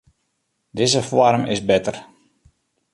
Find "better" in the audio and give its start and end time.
1.69-2.05